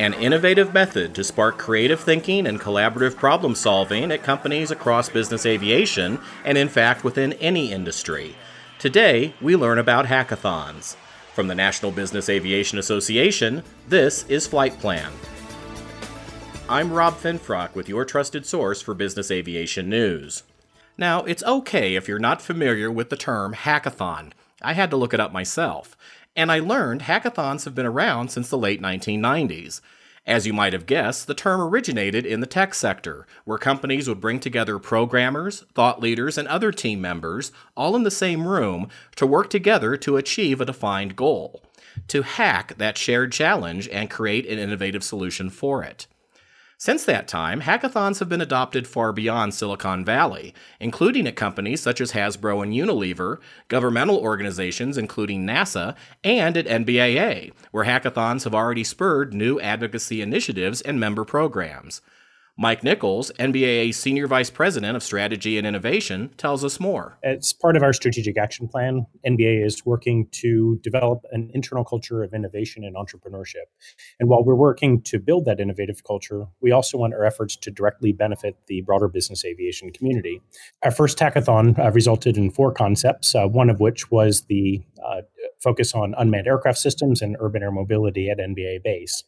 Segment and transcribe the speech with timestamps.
[0.00, 5.44] an innovative method to spark creative thinking and collaborative problem solving at companies across business
[5.44, 8.34] aviation and, in fact, within any industry.
[8.78, 10.96] Today, we learn about hackathons.
[11.34, 15.12] From the National Business Aviation Association, this is Flight Plan.
[16.66, 20.44] I'm Rob Finfrock with your trusted source for business aviation news.
[20.96, 24.32] Now, it's okay if you're not familiar with the term hackathon.
[24.62, 25.94] I had to look it up myself.
[26.36, 29.80] And I learned hackathons have been around since the late 1990s.
[30.26, 34.20] As you might have guessed, the term originated in the tech sector, where companies would
[34.20, 39.26] bring together programmers, thought leaders, and other team members, all in the same room, to
[39.26, 41.64] work together to achieve a defined goal.
[42.08, 46.06] To hack that shared challenge and create an innovative solution for it.
[46.80, 52.00] Since that time, hackathons have been adopted far beyond Silicon Valley, including at companies such
[52.00, 53.36] as Hasbro and Unilever,
[53.68, 55.94] governmental organizations including NASA,
[56.24, 62.00] and at NBAA, where hackathons have already spurred new advocacy initiatives and member programs.
[62.58, 67.18] Mike Nichols, NBAA Senior Vice President of Strategy and Innovation, tells us more.
[67.22, 72.22] As part of our strategic action plan, NBAA is working to develop an internal culture
[72.22, 73.66] of innovation and entrepreneurship.
[74.18, 77.70] And while we're working to build that innovative culture, we also want our efforts to
[77.70, 80.42] directly benefit the broader business aviation community.
[80.82, 85.22] Our first hackathon uh, resulted in four concepts, uh, one of which was the uh,
[85.60, 89.24] focus on unmanned aircraft systems and urban air mobility at NBAA BACE.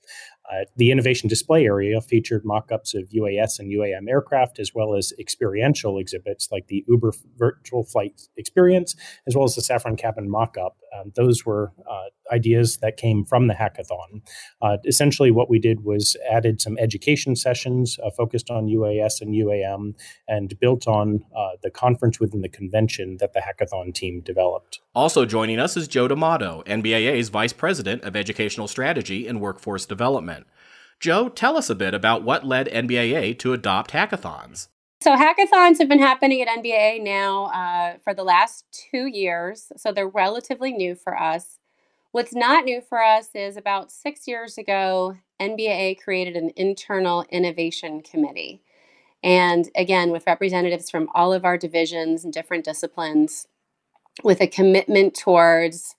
[0.51, 4.95] Uh, the innovation display area featured mock ups of UAS and UAM aircraft, as well
[4.95, 10.29] as experiential exhibits like the Uber virtual flight experience, as well as the Safran cabin
[10.29, 10.77] mock up.
[10.99, 14.23] Um, those were uh, ideas that came from the hackathon.
[14.61, 19.35] Uh, essentially, what we did was added some education sessions uh, focused on UAS and
[19.35, 19.95] UAM
[20.29, 24.81] and built on uh, the conference within the convention that the hackathon team developed.
[24.95, 30.42] Also joining us is Joe D'Amato, NBAA's Vice President of Educational Strategy and Workforce Development.
[31.03, 34.69] Joe, tell us a bit about what led NBAA to adopt hackathons.
[35.01, 39.73] So, hackathons have been happening at NBAA now uh, for the last two years.
[39.77, 41.59] So, they're relatively new for us.
[42.13, 48.01] What's not new for us is about six years ago, NBAA created an internal innovation
[48.03, 48.63] committee.
[49.25, 53.49] And again, with representatives from all of our divisions and different disciplines,
[54.23, 55.97] with a commitment towards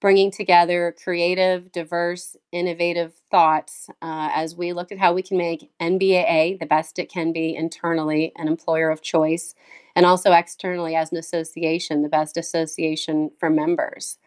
[0.00, 5.70] bringing together creative, diverse, innovative thoughts uh, as we looked at how we can make
[5.80, 9.54] NBAA the best it can be internally, an employer of choice,
[9.94, 14.18] and also externally as an association, the best association for members.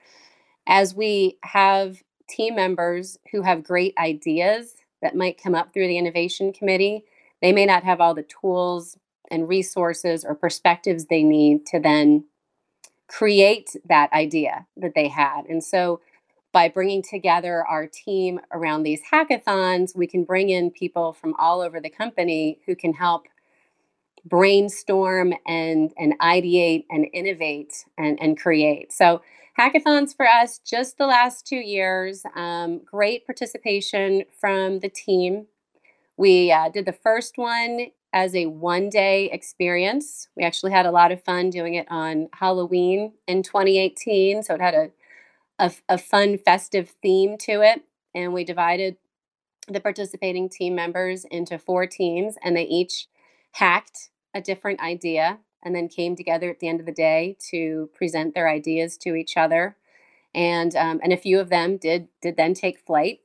[0.66, 5.98] As we have team members who have great ideas that might come up through the
[5.98, 7.06] innovation committee,
[7.42, 8.98] they may not have all the tools
[9.32, 12.26] and resources or perspectives they need to then
[13.10, 15.46] create that idea that they had.
[15.50, 16.00] And so
[16.52, 21.62] by bringing together our team around these hackathons, we can bring in people from all
[21.62, 23.28] over the company who can help
[24.26, 28.92] brainstorm and and ideate and innovate and, and create.
[28.92, 29.22] So
[29.58, 32.24] hackathons for us just the last two years.
[32.36, 35.48] Um, great participation from the team.
[36.18, 40.30] We uh, did the first one as a one day experience.
[40.36, 44.44] We actually had a lot of fun doing it on Halloween in 2018.
[44.44, 44.92] So it had a,
[45.60, 47.84] a, a fun, festive theme to it.
[48.16, 48.98] And we divided
[49.68, 53.08] the participating team members into four teams, and they each
[53.54, 57.90] hacked a different idea and then came together at the end of the day to
[57.94, 59.76] present their ideas to each other.
[60.34, 63.20] And um, and a few of them did did then take flight.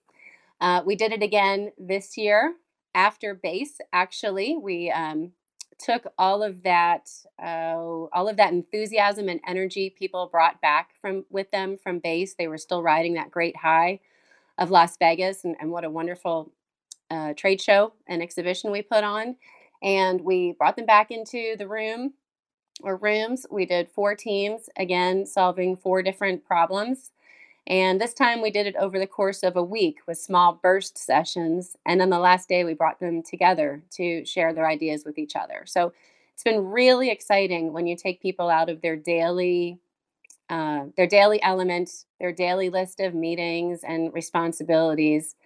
[0.61, 2.55] Uh, we did it again this year
[2.95, 3.81] after BACE.
[3.93, 5.33] Actually, we um,
[5.79, 7.11] took all of that
[7.43, 12.35] uh, all of that enthusiasm and energy people brought back from with them from BACE.
[12.39, 14.01] They were still riding that great high
[14.59, 16.53] of Las Vegas, and, and what a wonderful
[17.11, 19.37] uh, trade show and exhibition we put on.
[19.83, 22.15] And we brought them back into the room
[22.83, 23.47] or rooms.
[23.51, 27.11] We did four teams, again, solving four different problems.
[27.67, 30.99] And this time we did it over the course of a week with small burst
[30.99, 31.77] sessions.
[31.87, 35.35] And then the last day we brought them together to share their ideas with each
[35.35, 35.65] other.
[35.67, 35.93] So
[36.35, 39.79] it's been really exciting when you take people out of their daily
[40.51, 45.37] uh, their daily element, their daily list of meetings and responsibilities.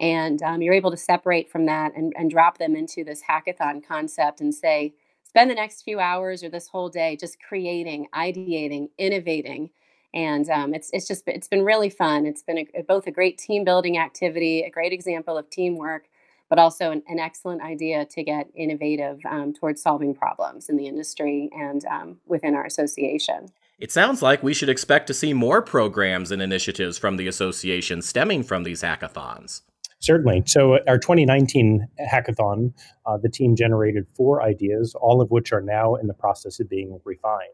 [0.00, 3.86] And um, you're able to separate from that and, and drop them into this hackathon
[3.86, 4.94] concept and say,
[5.24, 9.70] spend the next few hours or this whole day just creating, ideating, innovating.
[10.14, 12.26] And um, it's, it's just it's been really fun.
[12.26, 16.08] It's been a, both a great team building activity, a great example of teamwork,
[16.48, 20.86] but also an, an excellent idea to get innovative um, towards solving problems in the
[20.86, 23.48] industry and um, within our association.
[23.78, 28.02] It sounds like we should expect to see more programs and initiatives from the association
[28.02, 29.60] stemming from these hackathons.
[30.00, 30.44] Certainly.
[30.46, 32.72] So, our 2019 hackathon,
[33.04, 36.68] uh, the team generated four ideas, all of which are now in the process of
[36.68, 37.50] being refined.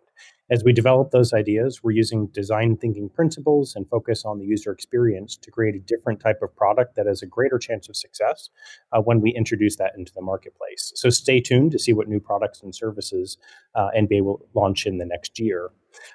[0.55, 4.71] As we develop those ideas, we're using design thinking principles and focus on the user
[4.71, 8.51] experience to create a different type of product that has a greater chance of success
[8.93, 10.93] uh, when we introduce that into the marketplace.
[10.95, 13.37] So stay tuned to see what new products and services
[13.75, 15.71] uh, NBAA will launch in the next year.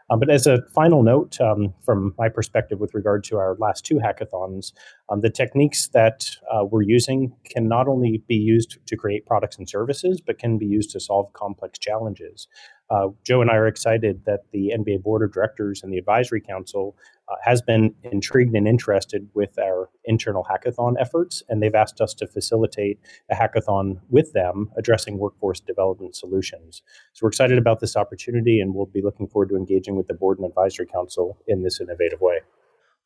[0.10, 3.86] Um, but as a final note, um, from my perspective with regard to our last
[3.86, 4.72] two hackathons,
[5.10, 9.58] um, the techniques that uh, we're using can not only be used to create products
[9.58, 12.48] and services, but can be used to solve complex challenges.
[12.90, 16.42] Uh, Joe and I are excited that the NBAA Board of Directors and the Advisory
[16.42, 16.96] Council
[17.28, 22.16] uh, has been intrigued and interested with our internal hackathon efforts, and they've asked us
[22.16, 23.00] to facilitate
[23.30, 26.82] a hackathon with them addressing workforce development solutions.
[27.14, 30.16] So we're excited about this opportunity, and we'll be looking forward to engaging with the
[30.16, 32.40] Board and Advisory Council in this innovative way.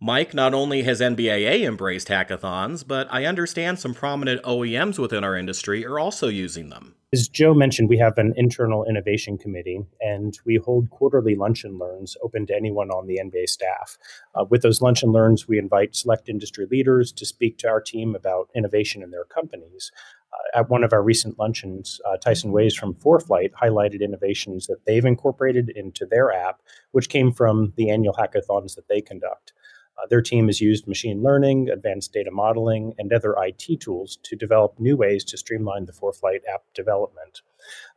[0.06, 5.34] Mike, not only has NBAA embraced hackathons, but I understand some prominent OEMs within our
[5.34, 6.96] industry are also using them.
[7.14, 11.80] As Joe mentioned, we have an internal innovation committee, and we hold quarterly lunch and
[11.80, 13.98] learns open to anyone on the NBAA staff.
[14.36, 17.80] Uh, with those lunch and learns, we invite select industry leaders to speak to our
[17.80, 19.90] team about innovation in their companies.
[20.34, 24.84] Uh, at one of our recent luncheons, uh, Tyson Weihs from ForeFlight highlighted innovations that
[24.86, 26.62] they've incorporated into their app,
[26.92, 29.54] which came from the annual hackathons that they conduct.
[29.98, 34.36] Uh, their team has used machine learning, advanced data modeling, and other IT tools to
[34.36, 37.42] develop new ways to streamline the ForeFlight app development.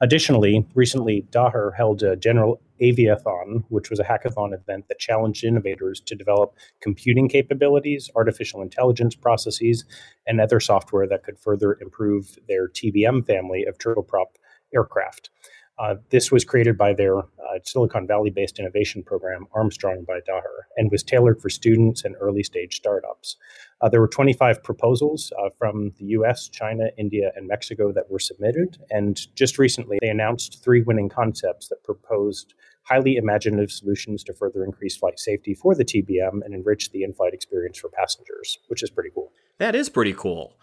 [0.01, 6.01] Additionally, recently Daher held a general Aviathon, which was a hackathon event that challenged innovators
[6.01, 9.85] to develop computing capabilities, artificial intelligence processes,
[10.27, 14.37] and other software that could further improve their TBM family of turboprop
[14.75, 15.31] aircraft.
[15.79, 17.25] Uh, this was created by their uh,
[17.65, 22.43] Silicon Valley based innovation program, Armstrong by Daher, and was tailored for students and early
[22.43, 23.37] stage startups.
[23.83, 28.19] Uh, there were 25 proposals uh, from the US, China, India, and Mexico that were
[28.19, 28.79] submitted.
[28.91, 34.65] And just recently, they announced three winning concepts that proposed highly imaginative solutions to further
[34.65, 38.83] increase flight safety for the TBM and enrich the in flight experience for passengers, which
[38.83, 39.33] is pretty cool.
[39.59, 40.55] That is pretty cool.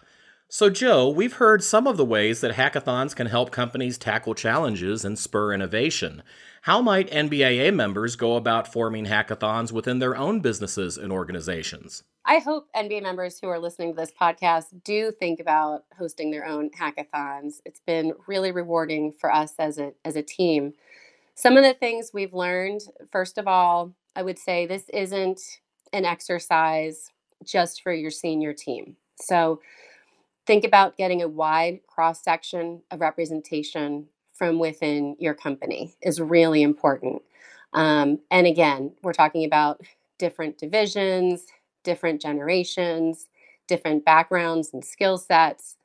[0.54, 5.04] So, Joe, we've heard some of the ways that hackathons can help companies tackle challenges
[5.04, 6.22] and spur innovation.
[6.62, 12.04] How might NBAA members go about forming hackathons within their own businesses and organizations?
[12.24, 16.46] I hope NBAA members who are listening to this podcast do think about hosting their
[16.46, 17.54] own hackathons.
[17.64, 20.74] It's been really rewarding for us as a as a team.
[21.34, 25.40] Some of the things we've learned, first of all, I would say this isn't
[25.92, 27.10] an exercise
[27.44, 28.98] just for your senior team.
[29.16, 29.60] So
[30.46, 36.62] think about getting a wide cross section of representation from within your company is really
[36.62, 37.22] important.
[37.72, 39.80] Um, and again, we're talking about
[40.18, 41.46] different divisions,
[41.82, 43.26] different generations,
[43.66, 45.76] different backgrounds and skill sets,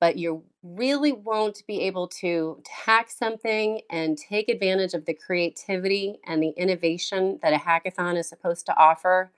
[0.00, 6.18] but you really won't be able to hack something and take advantage of the creativity
[6.26, 9.30] and the innovation that a hackathon is supposed to offer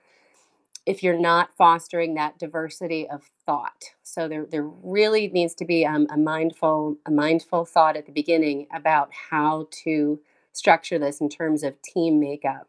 [0.85, 3.93] if you're not fostering that diversity of thought.
[4.03, 8.11] So there, there really needs to be um, a mindful, a mindful thought at the
[8.11, 10.19] beginning about how to
[10.51, 12.67] structure this in terms of team makeup.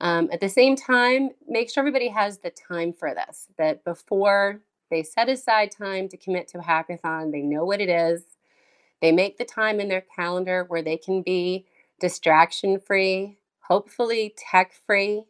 [0.00, 3.48] Um, at the same time, make sure everybody has the time for this.
[3.56, 7.88] That before they set aside time to commit to a hackathon, they know what it
[7.88, 8.22] is.
[9.00, 11.66] They make the time in their calendar where they can be
[12.00, 15.24] distraction free, hopefully tech free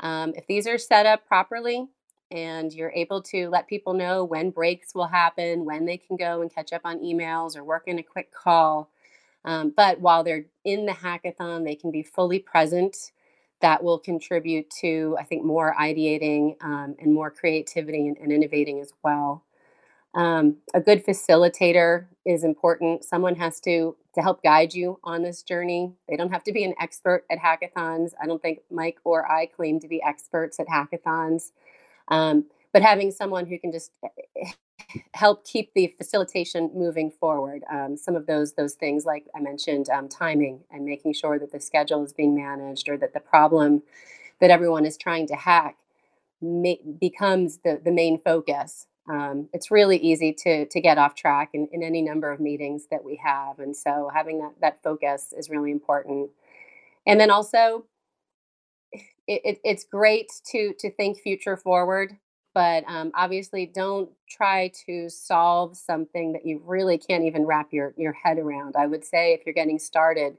[0.00, 1.86] um, if these are set up properly
[2.30, 6.42] and you're able to let people know when breaks will happen, when they can go
[6.42, 8.90] and catch up on emails or work in a quick call,
[9.44, 13.12] um, but while they're in the hackathon, they can be fully present.
[13.60, 18.80] That will contribute to, I think, more ideating um, and more creativity and, and innovating
[18.80, 19.44] as well.
[20.14, 23.04] Um, a good facilitator is important.
[23.04, 25.92] Someone has to to help guide you on this journey.
[26.08, 28.10] They don't have to be an expert at hackathons.
[28.20, 31.52] I don't think Mike or I claim to be experts at hackathons,
[32.08, 34.50] um, but having someone who can just eh,
[35.14, 37.62] help keep the facilitation moving forward.
[37.70, 41.52] Um, some of those those things, like I mentioned, um, timing and making sure that
[41.52, 43.82] the schedule is being managed, or that the problem
[44.40, 45.76] that everyone is trying to hack
[46.98, 51.68] becomes the the main focus um, it's really easy to to get off track in,
[51.72, 55.50] in any number of meetings that we have and so having that that focus is
[55.50, 56.30] really important.
[57.06, 57.86] And then also
[59.26, 62.16] it, it, it's great to to think future forward
[62.54, 67.94] but um, obviously don't try to solve something that you really can't even wrap your
[67.96, 68.76] your head around.
[68.76, 70.36] I would say if you're getting started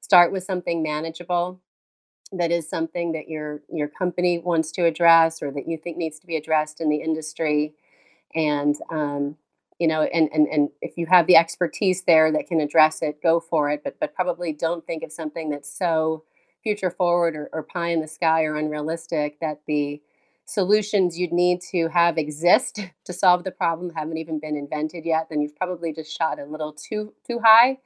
[0.00, 1.60] start with something manageable
[2.32, 6.18] that is something that your your company wants to address or that you think needs
[6.18, 7.74] to be addressed in the industry
[8.34, 9.36] And um,
[9.78, 13.22] you know, and, and and if you have the expertise there that can address it,
[13.22, 13.82] go for it.
[13.82, 16.24] But but probably don't think of something that's so
[16.62, 20.00] future forward or, or pie in the sky or unrealistic that the
[20.44, 25.26] solutions you'd need to have exist to solve the problem haven't even been invented yet,
[25.30, 27.78] then you've probably just shot a little too too high,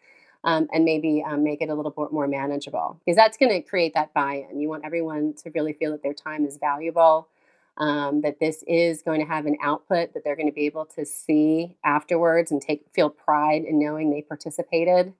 [0.44, 3.60] um, and maybe um, make it a little bit more manageable because that's going to
[3.62, 4.60] create that buy-in.
[4.60, 7.28] You want everyone to really feel that their time is valuable,
[7.78, 10.86] um, that this is going to have an output that they're going to be able
[10.86, 15.12] to see afterwards and take feel pride in knowing they participated,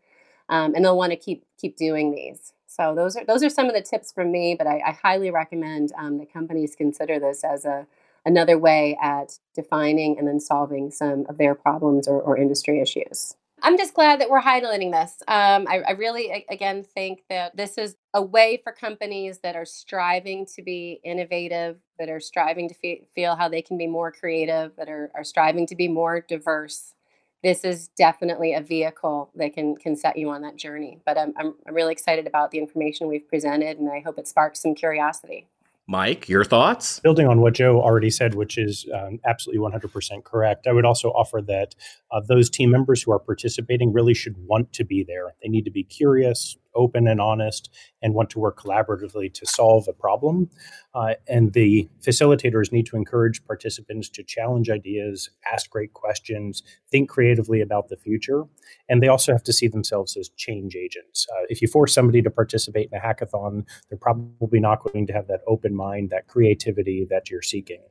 [0.49, 2.53] um, and they'll want to keep keep doing these.
[2.67, 5.31] So those are those are some of the tips from me, but I, I highly
[5.31, 7.87] recommend um, that companies consider this as a
[8.25, 13.37] another way at defining and then solving some of their problems or, or industry issues.
[13.67, 15.17] I'm just glad that we're highlighting this.
[15.27, 19.65] Um, I, I, really, again, think that this is a way for companies that are
[19.65, 24.13] striving to be innovative, that are striving to fe- feel how they can be more
[24.13, 26.95] creative, that are, are striving to be more diverse,
[27.43, 31.01] this is definitely a vehicle that can can set you on that journey.
[31.05, 34.29] But I'm, I'm, I'm really excited about the information we've presented, and I hope it
[34.29, 35.49] sparks some curiosity.
[35.89, 36.99] Mike, your thoughts?
[37.01, 41.11] Building on what Joe already said, which is um, absolutely 100% correct, I would also
[41.11, 41.77] offer that
[42.11, 45.35] uh, those team members who are participating really should want to be there.
[45.43, 47.71] They need to be curious, open and honest
[48.03, 50.49] and want to work collaboratively to solve a problem.
[50.95, 57.09] Uh, and the facilitators need to encourage participants to challenge ideas, ask great questions, think
[57.09, 58.45] creatively about the future.
[58.89, 61.27] And they also have to see themselves as change agents.
[61.33, 65.13] Uh, if you force somebody to participate in a hackathon, they're probably not going to
[65.13, 67.83] have that open mind, that creativity that you're seeking.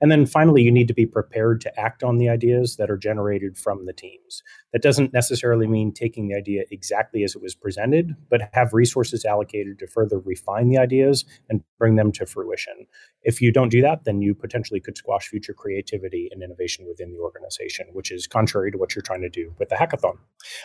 [0.00, 2.96] And then finally, you need to be prepared to act on the ideas that are
[2.96, 4.42] generated from the teams.
[4.74, 9.24] That doesn't necessarily mean taking the idea exactly as it was presented, but have resources
[9.24, 12.86] allocated to further refine the ideas and bring them to fruition.
[13.22, 17.12] If you don't do that, then you potentially could squash future creativity and innovation within
[17.12, 20.18] the organization, which is contrary to what you're trying to do with the hackathon.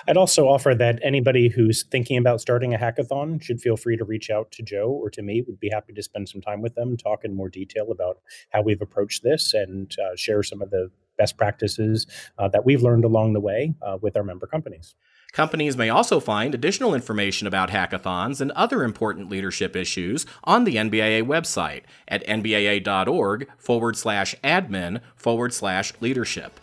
[0.07, 4.05] I'd also offer that anybody who's thinking about starting a hackathon should feel free to
[4.05, 5.43] reach out to Joe or to me.
[5.47, 8.17] We'd be happy to spend some time with them, talk in more detail about
[8.49, 10.89] how we've approached this, and uh, share some of the
[11.19, 12.07] best practices
[12.39, 14.95] uh, that we've learned along the way uh, with our member companies.
[15.31, 20.75] Companies may also find additional information about hackathons and other important leadership issues on the
[20.75, 26.59] NBAA website at nbaa.org forward slash admin forward slash leadership.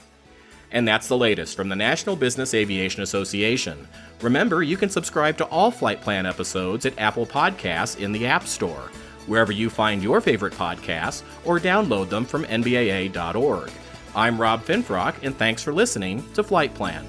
[0.72, 3.86] And that's the latest from the National Business Aviation Association.
[4.20, 8.48] Remember, you can subscribe to all Flight Plan episodes at Apple Podcasts in the App
[8.48, 8.90] Store,
[9.26, 13.70] wherever you find your favorite podcasts, or download them from nbaa.org.
[14.16, 17.04] I'm Rob Finfrock, and thanks for listening to Flight Plan.